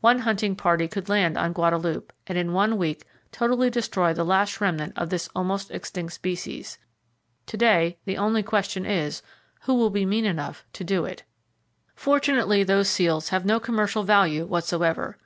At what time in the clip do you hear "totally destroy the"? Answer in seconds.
3.30-4.24